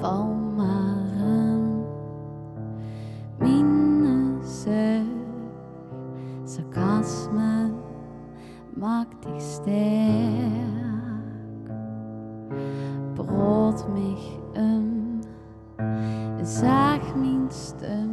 Palmaran 0.00 1.84
Minneser 3.38 5.04
Sarcasme 6.44 7.72
maakt 8.76 9.24
dich 9.24 9.42
sterk. 9.42 9.74
Brood 13.14 13.88
mich 13.94 14.38
um 14.56 15.20
Zaag 16.44 17.16
mijn 17.16 17.46
stem. 17.48 18.10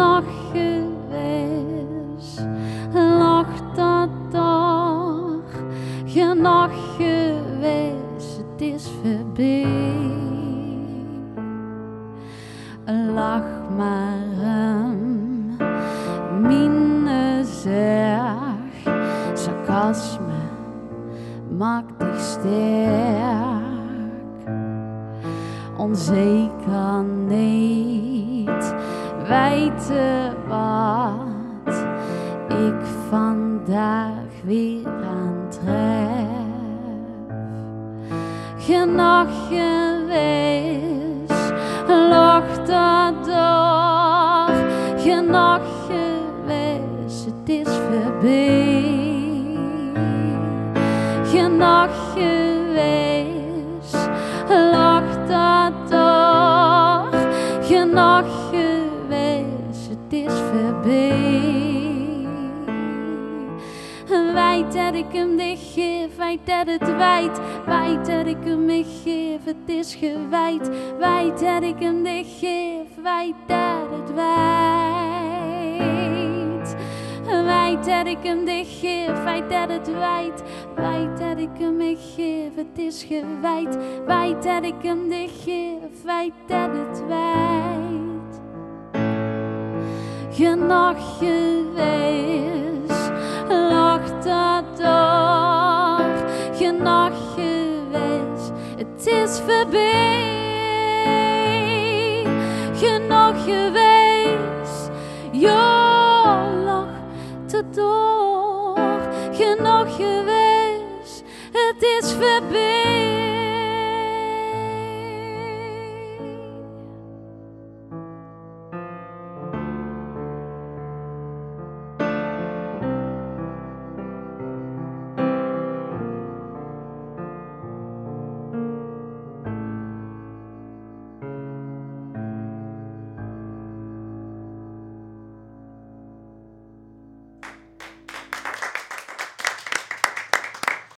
Genoeg 0.00 0.24
geweest, 0.52 2.46
lacht 2.94 3.76
dat 3.76 4.08
dag, 4.30 5.42
genoeg 6.04 6.96
geweest, 6.96 8.36
het 8.36 8.60
is 8.60 8.88
voorbij. 9.02 9.66
Lach 13.14 13.70
maar 13.76 14.24
hem, 14.36 15.56
mine 16.42 17.44
zeg, 17.44 18.94
sarcasme 19.34 20.40
maakt 21.58 21.98
dich 21.98 22.20
sterk. 22.20 23.79
Onzeker 25.80 27.02
niet 27.26 28.74
weten 29.28 30.36
wat 30.48 31.74
ik 32.48 32.74
vandaag 33.08 34.42
weer 34.44 34.86
aantref. 34.86 36.28
Genoeg 38.58 39.48
geweest, 39.48 41.52
lacht 41.88 42.66
dat 42.66 43.24
door. 43.24 44.54
Genoeg 44.98 45.62
geweest, 45.86 47.24
het 47.24 47.48
is 47.48 47.68
voorbij. 47.68 49.58
Genoeg 51.24 52.12
geweest, 52.12 52.49
Genoeg 57.90 58.50
geweest, 58.50 59.88
het 59.88 60.12
is 60.12 60.32
voorbij. 60.32 61.68
Weet 64.34 64.72
dat 64.72 64.94
ik 64.94 65.12
hem 65.12 65.36
dicht 65.36 65.72
geef, 65.72 66.16
weet 66.16 66.46
dat 66.46 66.66
het 66.66 66.96
wijd. 66.96 67.40
Weet 67.66 68.06
dat 68.06 68.26
ik 68.26 68.36
hem 68.44 68.64
niet 68.64 68.86
geef, 69.04 69.44
het 69.44 69.68
is 69.76 69.94
gewijd. 69.94 70.68
Weet 70.98 71.40
dat 71.40 71.62
ik 71.62 71.78
hem 71.78 72.02
dicht 72.02 72.38
geef, 72.38 72.86
weet 73.02 73.34
dat 73.46 73.90
het 73.90 74.14
wijd. 74.14 74.30
Weet 77.24 77.84
dat 77.84 78.06
ik 78.06 78.18
hem 78.22 78.44
dicht 78.44 78.78
geef, 78.80 79.24
weet 79.24 79.50
dat 79.50 79.68
het 79.68 79.90
wijd. 79.90 80.42
Weet 80.74 81.18
dat 81.18 81.38
ik 81.38 81.58
hem 81.58 81.76
niet 81.76 81.98
geef, 82.16 82.54
het 82.54 82.78
is 82.78 83.02
gewijd. 83.02 83.78
Weet 84.06 84.42
dat 84.42 84.64
ik 84.64 84.82
hem 84.82 85.08
dicht 85.08 85.42
geef, 85.44 86.02
weet 86.04 86.32
dat 86.46 86.70
het 86.72 87.06
wijd. 87.08 87.29
Genoeg 90.40 91.18
geweest, 91.18 93.10
lacht 93.48 94.24
dat 94.24 94.76
door. 94.76 96.00
Geweest, 97.34 98.52
het 98.76 99.06
is 99.06 99.40
voorbij. 99.46 100.49